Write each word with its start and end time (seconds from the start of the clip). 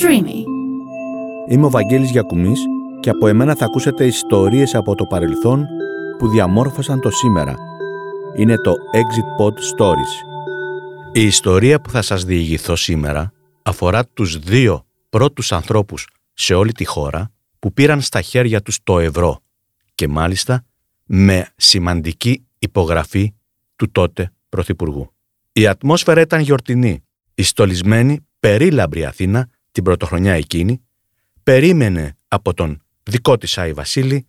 Streamy. 0.00 0.44
Είμαι 1.48 1.66
ο 1.66 1.70
Βαγγέλης 1.70 2.10
Γιακουμής 2.10 2.60
και 3.00 3.10
από 3.10 3.26
εμένα 3.26 3.54
θα 3.54 3.64
ακούσετε 3.64 4.06
ιστορίες 4.06 4.74
από 4.74 4.94
το 4.94 5.04
παρελθόν 5.04 5.66
που 6.18 6.28
διαμόρφωσαν 6.28 7.00
το 7.00 7.10
σήμερα. 7.10 7.54
Είναι 8.36 8.56
το 8.56 8.72
Exit 8.94 9.42
Pod 9.42 9.52
Stories. 9.52 10.24
Η 11.12 11.22
ιστορία 11.22 11.80
που 11.80 11.90
θα 11.90 12.02
σας 12.02 12.24
διηγηθώ 12.24 12.76
σήμερα 12.76 13.32
αφορά 13.62 14.06
τους 14.06 14.38
δύο 14.38 14.86
πρώτους 15.08 15.52
ανθρώπους 15.52 16.08
σε 16.32 16.54
όλη 16.54 16.72
τη 16.72 16.84
χώρα 16.84 17.32
που 17.58 17.72
πήραν 17.72 18.00
στα 18.00 18.20
χέρια 18.20 18.62
τους 18.62 18.78
το 18.82 18.98
ευρώ 18.98 19.40
και 19.94 20.08
μάλιστα 20.08 20.64
με 21.04 21.48
σημαντική 21.56 22.46
υπογραφή 22.58 23.34
του 23.76 23.90
τότε 23.90 24.32
Πρωθυπουργού. 24.48 25.14
Η 25.52 25.66
ατμόσφαιρα 25.66 26.20
ήταν 26.20 26.40
γιορτινή. 26.40 27.04
Η 27.34 27.42
στολισμένη, 27.42 28.26
περίλαμπρη 28.40 29.04
Αθήνα 29.04 29.48
την 29.76 29.84
πρωτοχρονιά 29.84 30.32
εκείνη 30.32 30.82
περίμενε 31.42 32.16
από 32.28 32.54
τον 32.54 32.82
δικό 33.02 33.36
της 33.36 33.58
Άι 33.58 33.72
Βασίλη 33.72 34.26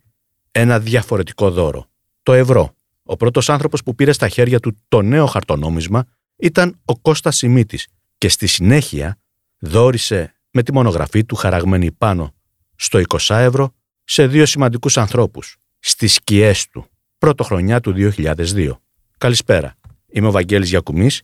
ένα 0.50 0.80
διαφορετικό 0.80 1.50
δώρο. 1.50 1.86
Το 2.22 2.32
ευρώ. 2.32 2.76
Ο 3.02 3.16
πρώτος 3.16 3.48
άνθρωπος 3.48 3.82
που 3.82 3.94
πήρε 3.94 4.12
στα 4.12 4.28
χέρια 4.28 4.60
του 4.60 4.76
το 4.88 5.02
νέο 5.02 5.26
χαρτονόμισμα 5.26 6.04
ήταν 6.36 6.80
ο 6.84 6.98
Κώστας 6.98 7.36
Σιμίτης 7.36 7.86
και 8.18 8.28
στη 8.28 8.46
συνέχεια 8.46 9.18
δόρισε 9.58 10.34
με 10.50 10.62
τη 10.62 10.72
μονογραφή 10.72 11.24
του 11.24 11.36
χαραγμένη 11.36 11.92
πάνω 11.92 12.34
στο 12.76 13.00
20 13.08 13.34
ευρώ 13.34 13.74
σε 14.04 14.26
δύο 14.26 14.46
σημαντικούς 14.46 14.96
ανθρώπους, 14.96 15.56
στις 15.78 16.14
σκιές 16.14 16.68
του, 16.68 16.86
πρωτοχρονιά 17.18 17.80
του 17.80 18.12
2002. 18.14 18.70
Καλησπέρα, 19.18 19.74
είμαι 20.06 20.26
ο 20.26 20.30
Βαγγέλης 20.30 20.68
Γιακουμής 20.68 21.22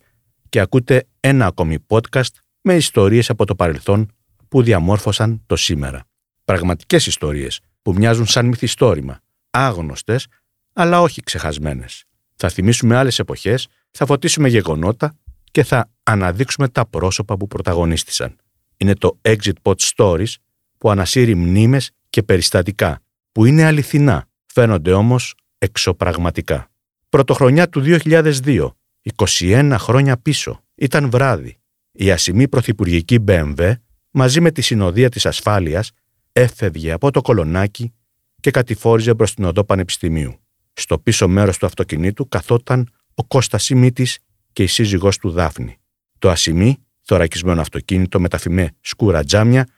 και 0.48 0.60
ακούτε 0.60 1.06
ένα 1.20 1.46
ακόμη 1.46 1.78
podcast 1.88 2.42
με 2.66 2.74
ιστορίες 2.74 3.30
από 3.30 3.44
το 3.44 3.54
παρελθόν 3.54 4.13
που 4.54 4.62
διαμόρφωσαν 4.62 5.42
το 5.46 5.56
σήμερα. 5.56 6.04
Πραγματικές 6.44 7.06
ιστορίες 7.06 7.60
που 7.82 7.92
μοιάζουν 7.92 8.26
σαν 8.26 8.46
μυθιστόρημα, 8.46 9.20
άγνωστες 9.50 10.26
αλλά 10.72 11.00
όχι 11.00 11.22
ξεχασμένες. 11.22 12.04
Θα 12.36 12.48
θυμίσουμε 12.48 12.96
άλλες 12.96 13.18
εποχές, 13.18 13.68
θα 13.90 14.06
φωτίσουμε 14.06 14.48
γεγονότα 14.48 15.14
και 15.50 15.64
θα 15.64 15.90
αναδείξουμε 16.02 16.68
τα 16.68 16.86
πρόσωπα 16.86 17.36
που 17.36 17.46
πρωταγωνίστησαν. 17.46 18.36
Είναι 18.76 18.94
το 18.94 19.18
Exit 19.22 19.52
Pod 19.62 19.74
Stories 19.96 20.34
που 20.78 20.90
ανασύρει 20.90 21.34
μνήμες 21.34 21.90
και 22.10 22.22
περιστατικά 22.22 23.00
που 23.32 23.44
είναι 23.44 23.64
αληθινά, 23.64 24.28
φαίνονται 24.46 24.92
όμως 24.92 25.34
εξωπραγματικά. 25.58 26.70
Πρωτοχρονιά 27.08 27.68
του 27.68 27.82
2002, 27.84 28.70
21 29.16 29.76
χρόνια 29.78 30.16
πίσω, 30.16 30.62
ήταν 30.74 31.10
βράδυ. 31.10 31.58
Η 31.92 32.10
ασημή 32.10 32.48
πρωθυπουργική 32.48 33.24
BMW 33.28 33.74
μαζί 34.16 34.40
με 34.40 34.50
τη 34.50 34.62
συνοδεία 34.62 35.08
της 35.08 35.26
ασφάλειας 35.26 35.90
έφευγε 36.32 36.92
από 36.92 37.10
το 37.10 37.20
κολονάκι 37.20 37.92
και 38.40 38.50
κατηφόριζε 38.50 39.14
προς 39.14 39.34
την 39.34 39.44
οδό 39.44 39.64
Πανεπιστημίου. 39.64 40.38
Στο 40.72 40.98
πίσω 40.98 41.28
μέρος 41.28 41.58
του 41.58 41.66
αυτοκινήτου 41.66 42.28
καθόταν 42.28 42.90
ο 43.14 43.24
Κώστας 43.24 43.64
Σιμίτης 43.64 44.18
και 44.52 44.62
η 44.62 44.66
σύζυγός 44.66 45.18
του 45.18 45.30
Δάφνη. 45.30 45.78
Το 46.18 46.30
ασημή, 46.30 46.76
θωρακισμένο 47.00 47.60
αυτοκίνητο 47.60 48.20
με 48.20 48.28
τα 48.28 48.38
φημέ 48.38 48.70
σκούρα 48.80 49.24
τζάμια, 49.24 49.68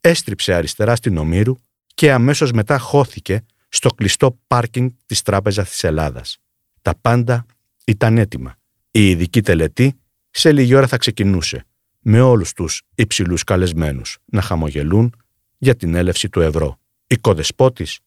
έστριψε 0.00 0.54
αριστερά 0.54 0.96
στην 0.96 1.16
Ομήρου 1.16 1.56
και 1.94 2.12
αμέσως 2.12 2.52
μετά 2.52 2.78
χώθηκε 2.78 3.44
στο 3.68 3.88
κλειστό 3.88 4.38
πάρκινγκ 4.46 4.90
της 5.06 5.22
Τράπεζας 5.22 5.68
της 5.68 5.84
Ελλάδας. 5.84 6.38
Τα 6.82 6.94
πάντα 7.00 7.46
ήταν 7.86 8.18
έτοιμα. 8.18 8.56
Η 8.90 9.10
ειδική 9.10 9.40
τελετή 9.40 10.00
σε 10.30 10.52
λίγη 10.52 10.74
ώρα 10.74 10.86
θα 10.86 10.96
ξεκινούσε, 10.96 11.66
με 12.02 12.20
όλους 12.20 12.52
τους 12.52 12.82
υψηλούς 12.94 13.44
καλεσμένους 13.44 14.18
να 14.24 14.40
χαμογελούν 14.40 15.14
για 15.58 15.76
την 15.76 15.94
έλευση 15.94 16.28
του 16.28 16.40
ευρώ. 16.40 16.78
Η 17.06 17.16
κοδεσπότης, 17.16 17.98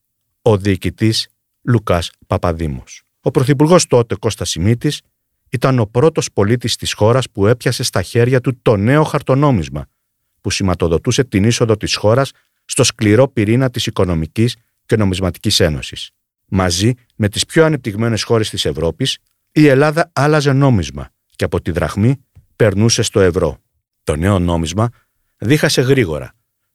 ο 0.41 0.57
διοικητής 0.57 1.27
Λουκάς 1.61 2.11
Παπαδήμος. 2.27 3.03
Ο 3.21 3.31
Πρωθυπουργός 3.31 3.87
τότε 3.87 4.15
Κώστας 4.15 4.49
Σιμίτης 4.49 5.01
ήταν 5.49 5.79
ο 5.79 5.85
πρώτος 5.85 6.31
πολίτης 6.31 6.75
της 6.75 6.93
χώρας 6.93 7.29
που 7.29 7.47
έπιασε 7.47 7.83
στα 7.83 8.01
χέρια 8.01 8.41
του 8.41 8.61
το 8.61 8.75
νέο 8.75 9.03
χαρτονόμισμα 9.03 9.85
που 10.41 10.51
σηματοδοτούσε 10.51 11.23
την 11.23 11.43
είσοδο 11.43 11.77
της 11.77 11.95
χώρας 11.95 12.31
στο 12.65 12.83
σκληρό 12.83 13.27
πυρήνα 13.27 13.69
της 13.69 13.85
Οικονομικής 13.85 14.55
και 14.85 14.95
Νομισματικής 14.95 15.59
Ένωσης. 15.59 16.09
Μαζί 16.47 16.93
με 17.15 17.29
τις 17.29 17.45
πιο 17.45 17.65
ανεπτυγμένες 17.65 18.23
χώρες 18.23 18.49
της 18.49 18.65
Ευρώπης, 18.65 19.17
η 19.51 19.67
Ελλάδα 19.67 20.11
άλλαζε 20.13 20.53
νόμισμα 20.53 21.09
και 21.35 21.43
από 21.43 21.61
τη 21.61 21.71
δραχμή 21.71 22.25
περνούσε 22.55 23.01
στο 23.01 23.19
ευρώ. 23.19 23.59
Το 24.05 24.15
νέο 24.15 24.39
νόμισμα 24.39 24.89
δίχασε 25.37 25.81
γρήγορα 25.81 26.33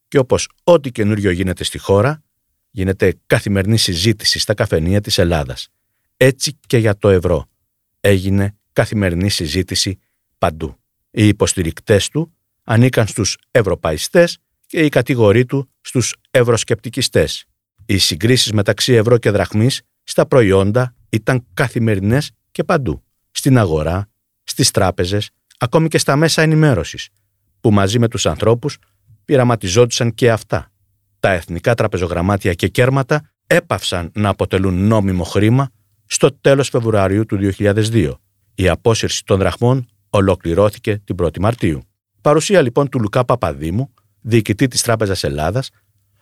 και 0.08 0.18
όπως 0.18 0.48
ό,τι 0.64 0.90
καινούριο 0.90 1.30
γίνεται 1.30 1.64
στη 1.64 1.78
χώρα, 1.78 2.22
γίνεται 2.70 3.14
καθημερινή 3.26 3.76
συζήτηση 3.76 4.38
στα 4.38 4.54
καφενεία 4.54 5.00
της 5.00 5.18
Ελλάδας. 5.18 5.68
Έτσι 6.16 6.58
και 6.66 6.78
για 6.78 6.96
το 6.96 7.08
ευρώ. 7.08 7.46
Έγινε 8.00 8.56
καθημερινή 8.72 9.28
συζήτηση 9.28 9.98
παντού. 10.38 10.76
Οι 11.10 11.28
υποστηρικτές 11.28 12.08
του 12.08 12.36
ανήκαν 12.64 13.06
στους 13.06 13.36
ευρωπαϊστές 13.50 14.38
και 14.66 14.80
η 14.84 14.88
κατηγορή 14.88 15.44
του 15.44 15.70
στους 15.80 16.14
ευρωσκεπτικιστές. 16.30 17.44
Οι 17.86 17.98
συγκρίσεις 17.98 18.52
μεταξύ 18.52 18.92
ευρώ 18.92 19.18
και 19.18 19.30
δραχμής 19.30 19.82
στα 20.02 20.26
προϊόντα 20.26 20.94
ήταν 21.08 21.46
καθημερινές 21.54 22.30
και 22.50 22.64
παντού. 22.64 23.04
Στην 23.30 23.58
αγορά, 23.58 24.08
στις 24.42 24.70
τράπεζες, 24.70 25.30
ακόμη 25.58 25.88
και 25.88 25.98
στα 25.98 26.16
μέσα 26.16 26.42
ενημέρωσης, 26.42 27.08
που 27.60 27.70
μαζί 27.70 27.98
με 27.98 28.08
τους 28.08 28.26
ανθρώπους 28.26 28.78
πειραματιζόντουσαν 29.24 30.14
και 30.14 30.30
αυτά. 30.30 30.70
Τα 31.20 31.30
εθνικά 31.32 31.74
τραπεζογραμμάτια 31.74 32.54
και 32.54 32.68
κέρματα 32.68 33.30
έπαυσαν 33.46 34.10
να 34.14 34.28
αποτελούν 34.28 34.86
νόμιμο 34.86 35.24
χρήμα 35.24 35.70
στο 36.06 36.32
τέλος 36.40 36.68
Φεβρουαρίου 36.68 37.26
του 37.26 37.52
2002. 37.58 38.12
Η 38.54 38.68
απόσυρση 38.68 39.24
των 39.24 39.38
δραχμών 39.38 39.86
ολοκληρώθηκε 40.10 41.00
την 41.04 41.16
1η 41.22 41.38
Μαρτίου. 41.38 41.80
Παρουσία 42.20 42.62
λοιπόν 42.62 42.88
του 42.88 43.00
Λουκά 43.00 43.24
Παπαδήμου, 43.24 43.94
διοικητή 44.20 44.68
της 44.68 44.82
Τράπεζας 44.82 45.24
Ελλάδας, 45.24 45.70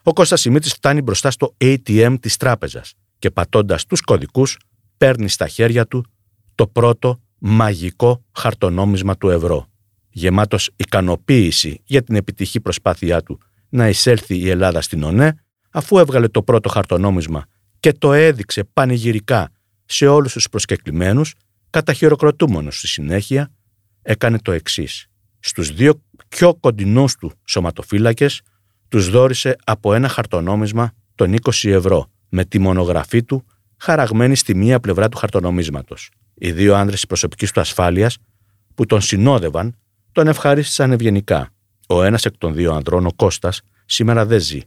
ο 0.03 0.13
Κώστας 0.13 0.41
Σιμίτης 0.41 0.73
φτάνει 0.73 1.01
μπροστά 1.01 1.31
στο 1.31 1.55
ATM 1.57 2.15
της 2.19 2.37
τράπεζας 2.37 2.93
και 3.19 3.31
πατώντας 3.31 3.85
τους 3.85 4.01
κωδικούς 4.01 4.57
παίρνει 4.97 5.29
στα 5.29 5.47
χέρια 5.47 5.87
του 5.87 6.05
το 6.55 6.67
πρώτο 6.67 7.21
μαγικό 7.37 8.23
χαρτονόμισμα 8.31 9.17
του 9.17 9.29
ευρώ. 9.29 9.68
Γεμάτος 10.09 10.69
ικανοποίηση 10.75 11.81
για 11.83 12.03
την 12.03 12.15
επιτυχή 12.15 12.61
προσπάθειά 12.61 13.21
του 13.21 13.39
να 13.69 13.87
εισέλθει 13.87 14.37
η 14.37 14.49
Ελλάδα 14.49 14.81
στην 14.81 15.03
ΟΝΕ, 15.03 15.35
αφού 15.69 15.97
έβγαλε 15.97 16.27
το 16.27 16.43
πρώτο 16.43 16.69
χαρτονόμισμα 16.69 17.45
και 17.79 17.93
το 17.93 18.13
έδειξε 18.13 18.63
πανηγυρικά 18.63 19.51
σε 19.85 20.07
όλους 20.07 20.33
τους 20.33 20.49
προσκεκλημένους, 20.49 21.33
καταχειροκροτούμενος 21.69 22.77
στη 22.77 22.87
συνέχεια, 22.87 23.51
έκανε 24.01 24.39
το 24.39 24.51
εξής. 24.51 25.07
Στους 25.39 25.73
δύο 25.73 26.03
πιο 26.27 26.55
κοντινούς 26.55 27.15
του 27.15 27.31
σωματοφύλακες 27.45 28.41
τους 28.87 29.09
δόρισε 29.09 29.55
από 29.63 29.93
ένα 29.93 30.07
χαρτονόμισμα 30.07 30.91
των 31.15 31.35
20 31.41 31.69
ευρώ 31.69 32.11
με 32.29 32.45
τη 32.45 32.59
μονογραφή 32.59 33.23
του 33.23 33.45
χαραγμένη 33.77 34.35
στη 34.35 34.55
μία 34.55 34.79
πλευρά 34.79 35.09
του 35.09 35.17
χαρτονομίσματος. 35.17 36.09
Οι 36.33 36.51
δύο 36.51 36.75
άνδρες 36.75 36.95
της 36.95 37.07
προσωπικής 37.07 37.51
του 37.51 37.59
ασφάλειας 37.59 38.17
που 38.75 38.85
τον 38.85 39.01
συνόδευαν 39.01 39.75
τον 40.11 40.27
ευχαρίστησαν 40.27 40.91
ευγενικά. 40.91 41.49
Ο 41.87 42.03
ένας 42.03 42.25
εκ 42.25 42.37
των 42.37 42.53
δύο 42.53 42.73
ανδρών, 42.73 43.05
ο 43.05 43.11
Κώστας, 43.15 43.61
σήμερα 43.85 44.25
δεν 44.25 44.39
ζει. 44.39 44.59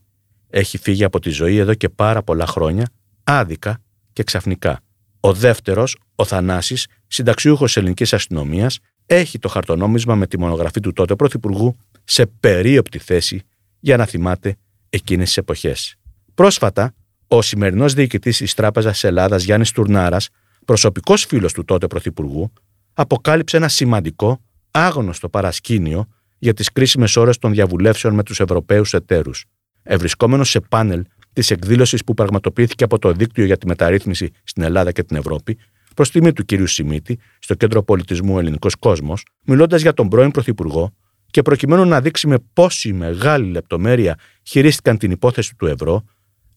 Έχει 0.51 0.79
φύγει 0.79 1.05
από 1.05 1.21
τη 1.21 1.31
ζωή 1.31 1.57
εδώ 1.57 1.75
και 1.75 1.89
πάρα 1.89 2.23
πολλά 2.23 2.47
χρόνια, 2.47 2.89
άδικα 3.25 3.79
και 4.13 4.23
ξαφνικά. 4.23 4.81
Ο 5.21 5.33
δεύτερος, 5.33 5.97
ο 6.15 6.25
Θανάσης, 6.25 6.87
συνταξιούχος 7.07 7.77
ελληνικής 7.77 8.13
αστυνομίας, 8.13 8.79
έχει 9.07 9.39
το 9.39 9.49
χαρτονόμισμα 9.49 10.15
με 10.15 10.27
τη 10.27 10.39
μονογραφή 10.39 10.81
του 10.81 10.93
τότε 10.93 11.17
πρωθυπουργού 11.17 11.77
σε 12.05 12.27
περίοπτη 12.27 12.99
θέση 12.99 13.43
για 13.81 13.97
να 13.97 14.07
θυμάται 14.07 14.57
εκείνες 14.91 15.27
τις 15.27 15.37
εποχές. 15.37 15.97
Πρόσφατα, 16.35 16.95
ο 17.29 17.43
σημερινός 17.43 17.95
διοικητής 17.95 18.37
της 18.37 18.55
Τράπεζας 18.55 19.05
Ελλάδας 19.05 19.45
Γιάννης 19.45 19.71
Τουρνάρας, 19.71 20.29
προσωπικός 20.65 21.25
φίλος 21.25 21.53
του 21.53 21.65
τότε 21.65 21.87
Πρωθυπουργού, 21.87 22.53
αποκάλυψε 22.93 23.57
ένα 23.57 23.69
σημαντικό, 23.69 24.41
άγνωστο 24.73 25.29
παρασκήνιο 25.29 26.09
για 26.39 26.55
τις 26.55 26.73
κρίσιμες 26.73 27.17
ώρες 27.17 27.39
των 27.39 27.53
διαβουλεύσεων 27.53 28.15
με 28.15 28.23
τους 28.23 28.41
Ευρωπαίους 28.41 28.95
εταίρους. 28.95 29.45
Ευρισκόμενος 29.83 30.51
σε 30.51 30.61
πάνελ 30.61 31.05
της 31.33 31.51
εκδήλωσης 31.51 32.05
που 32.05 32.15
πραγματοποιήθηκε 32.15 32.85
από 32.85 32.99
το 32.99 33.13
Δίκτυο 33.13 33.45
για 33.45 33.57
τη 33.57 33.67
Μεταρρύθμιση 33.67 34.31
στην 34.45 34.63
Ελλάδα 34.63 34.93
και 34.93 35.03
την 35.03 35.17
Ευρώπη, 35.17 35.59
προς 35.95 36.11
τιμή 36.11 36.33
του 36.33 36.45
κ. 36.45 36.67
Σιμίτη, 36.67 37.19
στο 37.39 37.55
Κέντρο 37.55 37.83
Πολιτισμού 37.83 38.39
Ελληνικός 38.39 38.75
Κόσμος, 38.75 39.25
μιλώντας 39.45 39.83
για 39.83 39.93
τον 39.93 40.09
πρώην 40.09 40.31
Πρωθυπουργό 40.31 40.95
και 41.27 41.43
προκειμένου 41.43 41.85
να 41.85 42.01
δείξει 42.01 42.27
με 42.27 42.39
πόση 42.53 42.93
μεγάλη 42.93 43.51
λεπτομέρεια 43.51 44.19
χειρίστηκαν 44.43 44.99
την 44.99 45.11
υπόθεση 45.11 45.55
του 45.55 45.67
ευρώ, 45.67 46.05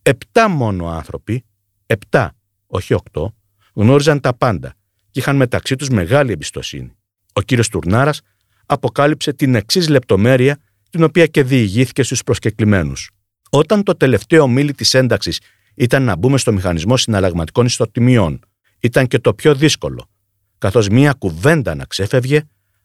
επτά 0.01 0.49
μόνο 0.49 0.87
άνθρωποι, 0.87 1.43
επτά, 1.85 2.35
όχι 2.67 2.93
οκτώ, 2.93 3.35
γνώριζαν 3.73 4.19
τα 4.19 4.33
πάντα 4.33 4.73
και 5.11 5.19
είχαν 5.19 5.35
μεταξύ 5.35 5.75
τους 5.75 5.89
μεγάλη 5.89 6.31
εμπιστοσύνη. 6.31 6.94
Ο 7.37 7.41
κύριος 7.41 7.69
Τουρνάρας 7.69 8.21
αποκάλυψε 8.65 9.33
την 9.33 9.55
εξής 9.55 9.89
λεπτομέρεια 9.89 10.57
την 10.89 11.03
οποία 11.03 11.25
και 11.25 11.43
διηγήθηκε 11.43 12.03
στους 12.03 12.23
προσκεκλημένους. 12.23 13.09
Όταν 13.49 13.83
το 13.83 13.95
τελευταίο 13.95 14.47
μήλι 14.47 14.73
της 14.73 14.93
ένταξης 14.93 15.39
ήταν 15.75 16.03
να 16.03 16.15
μπούμε 16.15 16.37
στο 16.37 16.51
μηχανισμό 16.53 16.97
συναλλαγματικών 16.97 17.65
ιστοτιμιών, 17.65 18.39
ήταν 18.79 19.07
και 19.07 19.19
το 19.19 19.33
πιο 19.33 19.55
δύσκολο, 19.55 20.09
καθώς 20.57 20.87
μία 20.87 21.13
κουβέντα 21.13 21.75
να 21.75 21.85
ξέφευγε, 21.85 22.41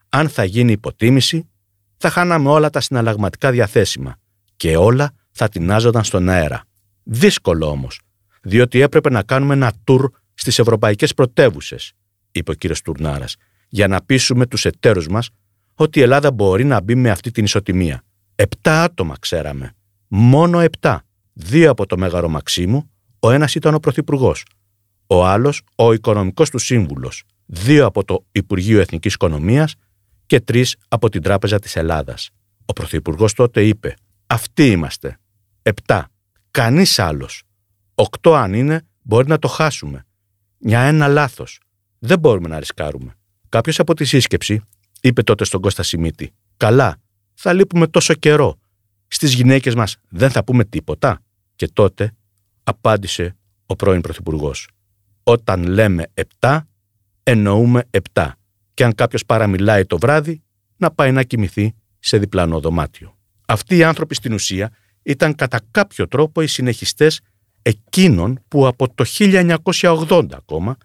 αν 0.09 0.29
θα 0.29 0.45
γίνει 0.45 0.73
υποτίμηση, 0.73 1.49
θα 1.97 2.11
χάναμε 2.11 2.49
όλα 2.49 2.71
τα 2.71 2.81
συναλλαγματικά 2.81 3.51
διαθέσιμα 3.51 4.17
και 4.57 4.77
όλα 4.77 5.13
θα 5.31 5.49
τεινάζονταν 5.49 6.05
στον 6.05 6.29
αέρα. 6.29 6.65
Δύσκολο 7.03 7.67
όμως, 7.67 8.01
διότι 8.43 8.81
έπρεπε 8.81 9.11
να 9.11 9.23
κάνουμε 9.23 9.55
ένα 9.55 9.73
τουρ 9.85 10.11
στις 10.35 10.59
ευρωπαϊκές 10.59 11.15
πρωτεύουσες, 11.15 11.93
είπε 12.33 12.51
ο 12.51 12.55
κύριος 12.55 12.83
Τουρνάρας, 12.83 13.37
για 13.71 13.89
να 13.89 14.01
πείσουμε 14.01 14.47
τους 14.47 14.65
εταίρους 14.65 15.09
μας 15.09 15.31
ότι 15.75 15.99
η 15.99 16.03
Ελλάδα 16.03 16.33
μπορεί 16.33 16.65
να 16.65 16.81
μπει 16.81 16.95
με 16.95 17.11
αυτή 17.11 17.31
την 17.31 17.45
ισοτιμία. 17.45 18.03
Επτά 18.35 18.83
άτομα 18.83 19.15
ξέραμε. 19.21 19.75
Μόνο 20.09 20.61
επτά. 20.61 21.03
Δύο 21.33 21.71
από 21.71 21.87
το 21.87 21.99
Μέγαρο 21.99 22.29
Μαξίμου, 22.29 22.91
ο 23.21 23.31
ένας 23.31 23.55
ήταν 23.55 23.75
ο 23.75 23.79
Πρωθυπουργός. 23.79 24.45
Ο 25.07 25.27
άλλος 25.27 25.63
ο 25.75 25.93
Οικονομικός 25.93 26.51
του 26.51 26.59
Σύμβουλος. 26.59 27.25
Δύο 27.47 27.87
από 27.87 28.05
το 28.05 28.25
Υπουργείο 28.33 28.81
Εθνικής 28.81 29.15
Οικονομίας 29.15 29.75
και 30.27 30.41
τρεις 30.41 30.77
από 30.89 31.09
την 31.09 31.23
Τράπεζα 31.23 31.59
της 31.59 31.77
Ελλάδας. 31.77 32.31
Ο 32.65 32.73
Πρωθυπουργός 32.73 33.33
τότε 33.33 33.67
είπε: 33.67 33.95
Αυτοί 34.27 34.71
είμαστε. 34.71 35.19
Επτά. 35.63 36.09
Κανείς 36.51 36.99
άλλος. 36.99 37.43
Οκτώ 37.95 38.35
αν 38.35 38.55
είναι, 38.55 38.83
μπορεί 39.03 39.29
να 39.29 39.39
το 39.39 39.49
χάσουμε. 39.49 40.07
Για 40.59 40.81
ένα 40.81 41.09
λάθος. 41.09 41.61
Δεν 41.99 42.19
μπορούμε 42.19 42.49
να 42.49 42.59
ρισκάρουμε. 42.59 43.15
Κάποιος 43.51 43.79
από 43.79 43.95
τη 43.95 44.05
σύσκεψη 44.05 44.63
είπε 45.01 45.23
τότε 45.23 45.45
στον 45.45 45.61
Κώστα 45.61 45.83
Σιμίτη: 45.83 46.33
Καλά, 46.57 46.97
θα 47.35 47.53
λείπουμε 47.53 47.87
τόσο 47.87 48.15
καιρό. 48.15 48.59
Στις 49.09 49.33
γυναίκες 49.35 49.75
μας 49.75 49.97
δεν 50.09 50.31
θα 50.31 50.45
πούμε 50.45 50.65
τίποτα. 50.65 51.23
Και 51.57 51.69
τότε 51.69 52.15
απάντησε 52.63 53.37
ο 53.67 53.77
πρώην 53.77 54.01
Πρωθυπουργός. 54.01 54.69
Όταν 55.23 55.63
λέμε 55.63 56.07
επτά, 56.15 56.69
εννοούμε 57.23 57.85
επτά. 57.91 58.37
Και 58.75 58.85
αν 58.85 58.95
κάποιος 58.95 59.27
παραμιλάει 59.27 59.85
το 59.85 59.99
βράδυ, 59.99 60.43
να 60.77 60.91
πάει 60.91 61.13
να 61.13 61.23
κοιμηθεί 61.23 61.75
σε 61.99 62.19
διπλανό 62.19 62.61
δωμάτιο. 62.61 63.17
Αυτοί 63.47 63.77
οι 63.77 63.83
άνθρωποι 63.85 64.15
στην 64.15 64.33
ουσία 64.33 64.73
ήταν 65.03 65.35
κατά 65.35 65.61
κάποιο 65.71 66.09
τρόπο 66.09 66.43
οι 66.43 66.47
συνεχιστές 66.47 67.21
εκείνων 67.63 68.43
που 68.49 68.67
από 68.67 68.95
το 68.95 69.05
1980 69.19 70.27
ακόμα 70.33 70.77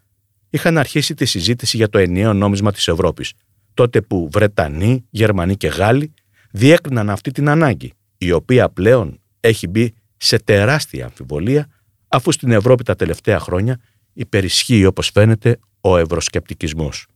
είχαν 0.56 0.78
αρχίσει 0.78 1.14
τη 1.14 1.26
συζήτηση 1.26 1.78
για 1.78 1.90
το 1.90 1.98
ενιαίο 1.98 2.34
νόμισμα 2.34 2.72
της 2.72 2.88
Ευρώπης, 2.88 3.34
τότε 3.74 4.02
που 4.02 4.30
Βρετανοί, 4.32 5.06
Γερμανοί 5.10 5.56
και 5.56 5.68
Γάλλοι 5.68 6.14
διέκριναν 6.52 7.10
αυτή 7.10 7.32
την 7.32 7.50
ανάγκη, 7.50 7.94
η 8.18 8.32
οποία 8.32 8.70
πλέον 8.70 9.20
έχει 9.40 9.68
μπει 9.68 9.94
σε 10.18 10.38
τεράστια 10.38 11.06
αμφιβολία, 11.06 11.68
αφού 12.08 12.32
στην 12.32 12.52
Ευρώπη 12.52 12.84
τα 12.84 12.96
τελευταία 12.96 13.40
χρόνια 13.40 13.80
υπερισχύει 14.14 14.86
όπως 14.86 15.10
φαίνεται 15.10 15.60
ο 15.82 15.98
ευρωσκεπτικισμός. 15.98 17.08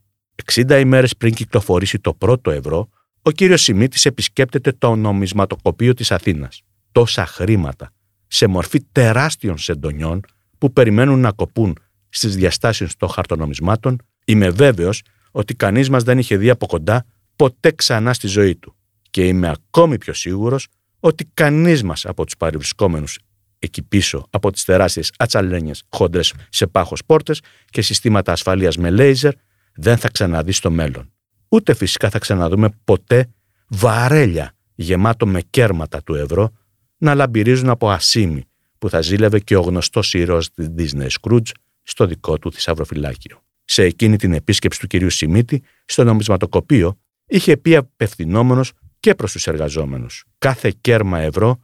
60 0.53 0.79
ημέρες 0.79 1.17
πριν 1.17 1.33
κυκλοφορήσει 1.33 1.99
το 1.99 2.13
πρώτο 2.13 2.51
ευρώ, 2.51 2.89
ο 3.21 3.31
κύριος 3.31 3.61
Σιμίτης 3.61 4.05
επισκέπτεται 4.05 4.71
το 4.71 4.95
νομισματοκοπείο 4.95 5.93
της 5.93 6.11
Αθήνας. 6.11 6.61
Τόσα 6.91 7.25
χρήματα, 7.25 7.91
σε 8.27 8.47
μορφή 8.47 8.81
τεράστιων 8.91 9.57
σεντονιών 9.57 10.21
που 10.57 10.73
περιμένουν 10.73 11.19
να 11.19 11.31
κοπούν 11.31 11.77
στις 12.09 12.35
διαστάσεις 12.35 12.95
των 12.95 13.09
χαρτονομισμάτων, 13.09 13.97
είμαι 14.25 14.49
βέβαιος 14.49 15.01
ότι 15.31 15.55
κανείς 15.55 15.89
μας 15.89 16.03
δεν 16.03 16.17
είχε 16.17 16.37
δει 16.37 16.49
από 16.49 16.65
κοντά 16.65 17.05
ποτέ 17.35 17.71
ξανά 17.71 18.13
στη 18.13 18.27
ζωή 18.27 18.55
του. 18.55 18.75
Και 19.09 19.27
είμαι 19.27 19.49
ακόμη 19.49 19.97
πιο 19.97 20.13
σίγουρος 20.13 20.67
ότι 20.99 21.25
κανείς 21.33 21.83
μας 21.83 22.05
από 22.05 22.25
τους 22.25 22.37
παρευρισκόμενους 22.37 23.19
εκεί 23.59 23.81
πίσω 23.81 24.27
από 24.29 24.51
τις 24.51 24.63
τεράστιες 24.63 25.11
ατσαλένιες 25.17 25.83
χόντρες 25.89 26.33
σε 26.49 26.67
πάχος 26.67 27.05
πόρτες 27.05 27.41
και 27.69 27.81
συστήματα 27.81 28.31
ασφαλείας 28.31 28.77
με 28.77 28.89
λέιζερ 28.89 29.33
δεν 29.75 29.97
θα 29.97 30.09
ξαναδεί 30.09 30.51
στο 30.51 30.71
μέλλον. 30.71 31.11
Ούτε 31.49 31.73
φυσικά 31.73 32.09
θα 32.09 32.19
ξαναδούμε 32.19 32.69
ποτέ 32.83 33.29
βαρέλια 33.67 34.53
γεμάτο 34.75 35.27
με 35.27 35.41
κέρματα 35.41 36.03
του 36.03 36.15
ευρώ 36.15 36.51
να 36.97 37.15
λαμπυρίζουν 37.15 37.69
από 37.69 37.89
ασίμι 37.89 38.43
που 38.77 38.89
θα 38.89 39.01
ζήλευε 39.01 39.39
και 39.39 39.55
ο 39.55 39.61
γνωστός 39.61 40.13
ήρωας 40.13 40.51
της 40.51 40.67
Disney 40.77 41.07
Scrooge 41.21 41.51
στο 41.89 42.05
δικό 42.05 42.37
του 42.39 42.51
θησαυροφυλάκιο. 42.51 43.41
Σε 43.65 43.83
εκείνη 43.83 44.17
την 44.17 44.33
επίσκεψη 44.33 44.79
του 44.79 44.87
κυρίου 44.87 45.09
Σιμίτη 45.09 45.63
στο 45.85 46.03
νομισματοκοπείο 46.03 46.99
είχε 47.25 47.57
πει 47.57 47.75
απευθυνόμενος 47.75 48.71
και 48.99 49.15
προς 49.15 49.31
τους 49.31 49.47
εργαζόμενους. 49.47 50.25
Κάθε 50.37 50.73
κέρμα 50.81 51.19
ευρώ 51.19 51.59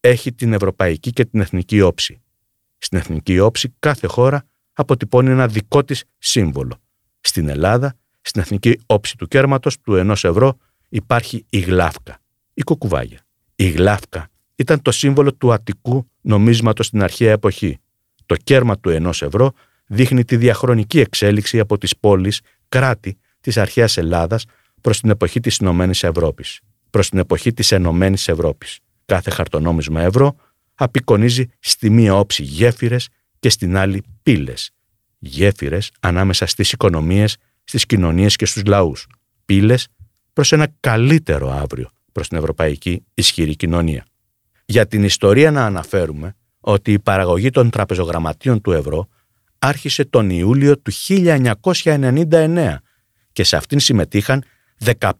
έχει 0.00 0.32
την 0.32 0.52
ευρωπαϊκή 0.52 1.10
και 1.10 1.24
την 1.24 1.40
εθνική 1.40 1.80
όψη. 1.80 2.22
Στην 2.78 2.98
εθνική 2.98 3.38
όψη 3.38 3.74
κάθε 3.78 4.06
χώρα 4.06 4.44
αποτυπώνει 4.72 5.30
ένα 5.30 5.46
δικό 5.46 5.84
της 5.84 6.04
σύμβολο. 6.18 6.76
Στην 7.20 7.48
Ελλάδα, 7.48 7.94
στην 8.20 8.40
εθνική 8.40 8.80
όψη 8.86 9.16
του 9.16 9.26
κέρματος 9.26 9.80
του 9.80 9.94
ενός 9.94 10.24
ευρώ 10.24 10.56
υπάρχει 10.88 11.44
η 11.50 11.58
γλάφκα, 11.58 12.18
η 12.54 12.62
κουκουβάγια. 12.62 13.20
Η 13.54 13.68
γλάφκα 13.68 14.28
ήταν 14.54 14.82
το 14.82 14.90
σύμβολο 14.90 15.34
του 15.34 15.52
αττικού 15.52 16.10
νομίσματος 16.20 16.86
στην 16.86 17.02
αρχαία 17.02 17.32
εποχή. 17.32 17.78
Το 18.26 18.36
κέρμα 18.36 18.78
του 18.78 18.90
ενός 18.90 19.22
ευρώ 19.22 19.52
δείχνει 19.92 20.24
τη 20.24 20.36
διαχρονική 20.36 21.00
εξέλιξη 21.00 21.58
από 21.58 21.78
τις 21.78 21.96
πόλεις, 21.96 22.40
κράτη 22.68 23.18
της 23.40 23.56
αρχαίας 23.56 23.96
Ελλάδας 23.96 24.44
προς 24.80 25.00
την 25.00 25.10
εποχή 25.10 25.40
της 25.40 25.56
Ηνωμένης 25.56 26.02
Ευρώπης. 26.02 26.60
Προς 26.90 27.08
την 27.08 27.18
εποχή 27.18 27.52
της 27.52 27.72
Ενωμένης 27.72 28.28
Ευρώπης. 28.28 28.78
Κάθε 29.04 29.30
χαρτονόμισμα 29.30 30.00
ευρώ 30.00 30.36
απεικονίζει 30.74 31.46
στη 31.58 31.90
μία 31.90 32.14
όψη 32.14 32.42
γέφυρες 32.42 33.08
και 33.38 33.48
στην 33.48 33.76
άλλη 33.76 34.02
πύλες. 34.22 34.70
Γέφυρες 35.18 35.90
ανάμεσα 36.00 36.46
στις 36.46 36.72
οικονομίες, 36.72 37.36
στις 37.64 37.86
κοινωνίες 37.86 38.36
και 38.36 38.46
στους 38.46 38.64
λαούς. 38.64 39.06
Πύλες 39.44 39.88
προς 40.32 40.52
ένα 40.52 40.68
καλύτερο 40.80 41.50
αύριο 41.50 41.90
προς 42.12 42.28
την 42.28 42.38
ευρωπαϊκή 42.38 43.04
ισχυρή 43.14 43.56
κοινωνία. 43.56 44.04
Για 44.64 44.86
την 44.86 45.02
ιστορία 45.04 45.50
να 45.50 45.64
αναφέρουμε 45.64 46.34
ότι 46.60 46.92
η 46.92 46.98
παραγωγή 46.98 47.50
των 47.50 47.70
τραπεζογραμματίων 47.70 48.60
του 48.60 48.72
ευρώ 48.72 49.08
άρχισε 49.60 50.04
τον 50.04 50.30
Ιούλιο 50.30 50.78
του 50.78 50.92
1999 51.08 52.76
και 53.32 53.44
σε 53.44 53.56
αυτήν 53.56 53.80
συμμετείχαν 53.80 54.44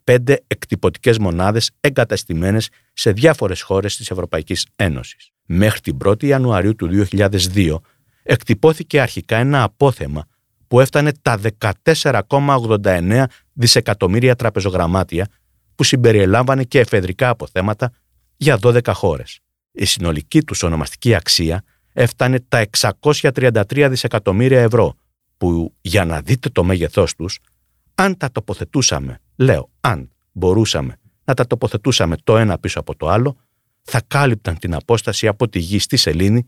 15 0.04 0.34
εκτυπωτικές 0.46 1.18
μονάδες 1.18 1.70
εγκαταστημένες 1.80 2.68
σε 2.92 3.12
διάφορες 3.12 3.62
χώρες 3.62 3.96
της 3.96 4.10
Ευρωπαϊκής 4.10 4.66
Ένωσης. 4.76 5.30
Μέχρι 5.46 5.80
την 5.80 5.96
1η 6.04 6.24
Ιανουαρίου 6.24 6.74
του 6.74 7.06
2002 7.10 7.76
εκτυπώθηκε 8.22 9.00
αρχικά 9.00 9.36
ένα 9.36 9.62
απόθεμα 9.62 10.24
που 10.66 10.80
έφτανε 10.80 11.12
τα 11.22 11.40
14,89 11.58 13.24
δισεκατομμύρια 13.52 14.36
τραπεζογραμμάτια 14.36 15.26
που 15.74 15.84
συμπεριελάμβανε 15.84 16.64
και 16.64 16.78
εφεδρικά 16.78 17.28
αποθέματα 17.28 17.92
για 18.36 18.58
12 18.62 18.80
χώρες. 18.92 19.40
Η 19.72 19.84
συνολική 19.84 20.42
τους 20.42 20.62
ονομαστική 20.62 21.14
αξία 21.14 21.64
έφτανε 21.92 22.40
τα 22.48 22.66
633 22.78 23.86
δισεκατομμύρια 23.90 24.60
ευρώ, 24.60 24.94
που 25.36 25.74
για 25.80 26.04
να 26.04 26.20
δείτε 26.20 26.48
το 26.48 26.64
μέγεθός 26.64 27.14
τους, 27.14 27.38
αν 27.94 28.16
τα 28.16 28.30
τοποθετούσαμε, 28.32 29.20
λέω 29.36 29.70
αν 29.80 30.10
μπορούσαμε 30.32 30.96
να 31.24 31.34
τα 31.34 31.46
τοποθετούσαμε 31.46 32.16
το 32.24 32.36
ένα 32.36 32.58
πίσω 32.58 32.80
από 32.80 32.96
το 32.96 33.08
άλλο, 33.08 33.36
θα 33.82 34.02
κάλυπταν 34.06 34.58
την 34.58 34.74
απόσταση 34.74 35.26
από 35.26 35.48
τη 35.48 35.58
γη 35.58 35.78
στη 35.78 35.96
Σελήνη 35.96 36.46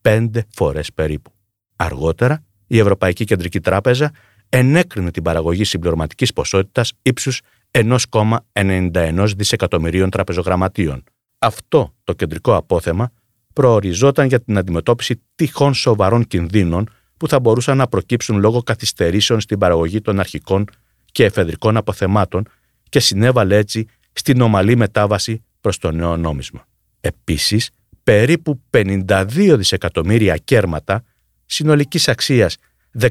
πέντε 0.00 0.46
φορές 0.54 0.92
περίπου. 0.92 1.32
Αργότερα, 1.76 2.44
η 2.66 2.78
Ευρωπαϊκή 2.78 3.24
Κεντρική 3.24 3.60
Τράπεζα 3.60 4.12
ενέκρινε 4.48 5.10
την 5.10 5.22
παραγωγή 5.22 5.64
συμπληρωματικής 5.64 6.32
ποσότητας 6.32 6.92
ύψους 7.02 7.40
1,91 7.70 9.26
δισεκατομμυρίων 9.36 10.10
τραπεζογραμματίων. 10.10 11.04
Αυτό 11.38 11.94
το 12.04 12.12
κεντρικό 12.12 12.56
απόθεμα 12.56 13.12
προοριζόταν 13.54 14.26
για 14.26 14.40
την 14.40 14.58
αντιμετώπιση 14.58 15.22
τυχόν 15.34 15.74
σοβαρών 15.74 16.26
κινδύνων 16.26 16.88
που 17.16 17.28
θα 17.28 17.40
μπορούσαν 17.40 17.76
να 17.76 17.86
προκύψουν 17.86 18.38
λόγω 18.38 18.62
καθυστερήσεων 18.62 19.40
στην 19.40 19.58
παραγωγή 19.58 20.00
των 20.00 20.20
αρχικών 20.20 20.64
και 21.12 21.24
εφεδρικών 21.24 21.76
αποθεμάτων 21.76 22.48
και 22.88 23.00
συνέβαλε 23.00 23.56
έτσι 23.56 23.86
στην 24.12 24.40
ομαλή 24.40 24.76
μετάβαση 24.76 25.44
προς 25.60 25.78
το 25.78 25.90
νέο 25.90 26.16
νόμισμα. 26.16 26.66
Επίσης, 27.00 27.70
περίπου 28.02 28.62
52 28.70 29.54
δισεκατομμύρια 29.56 30.36
κέρματα 30.36 31.04
συνολικής 31.46 32.08
αξίας 32.08 32.56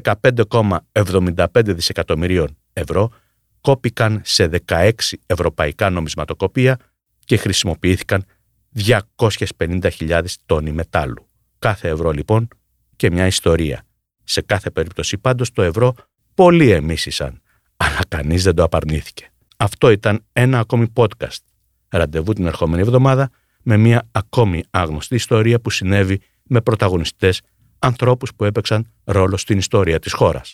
15,75 0.02 1.46
δισεκατομμυρίων 1.64 2.56
ευρώ 2.72 3.10
κόπηκαν 3.60 4.20
σε 4.24 4.50
16 4.66 4.90
ευρωπαϊκά 5.26 5.90
νομισματοκοπία 5.90 6.78
και 7.24 7.36
χρησιμοποιήθηκαν 7.36 8.24
250.000 8.78 10.24
τόνοι 10.46 10.72
μετάλλου. 10.72 11.28
Κάθε 11.58 11.88
ευρώ 11.88 12.10
λοιπόν 12.10 12.48
και 12.96 13.10
μια 13.10 13.26
ιστορία. 13.26 13.84
Σε 14.24 14.40
κάθε 14.40 14.70
περίπτωση 14.70 15.18
πάντως 15.18 15.50
το 15.50 15.62
ευρώ 15.62 15.94
πολλοί 16.34 16.70
εμίσησαν, 16.70 17.40
αλλά 17.76 17.98
κανείς 18.08 18.42
δεν 18.42 18.54
το 18.54 18.62
απαρνήθηκε. 18.62 19.32
Αυτό 19.56 19.90
ήταν 19.90 20.24
ένα 20.32 20.58
ακόμη 20.58 20.92
podcast. 20.94 21.38
Ραντεβού 21.88 22.32
την 22.32 22.46
ερχόμενη 22.46 22.82
εβδομάδα 22.82 23.30
με 23.62 23.76
μια 23.76 24.08
ακόμη 24.12 24.64
άγνωστη 24.70 25.14
ιστορία 25.14 25.60
που 25.60 25.70
συνέβη 25.70 26.20
με 26.42 26.60
πρωταγωνιστές 26.60 27.40
ανθρώπους 27.78 28.34
που 28.34 28.44
έπαιξαν 28.44 28.92
ρόλο 29.04 29.36
στην 29.36 29.58
ιστορία 29.58 29.98
της 29.98 30.12
χώρας. 30.12 30.52